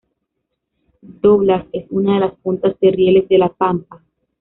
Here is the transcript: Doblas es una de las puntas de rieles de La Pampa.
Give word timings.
Doblas 1.03 1.67
es 1.73 1.85
una 1.91 2.15
de 2.15 2.21
las 2.21 2.33
puntas 2.39 2.73
de 2.79 2.89
rieles 2.89 3.29
de 3.29 3.37
La 3.37 3.49
Pampa. 3.49 4.01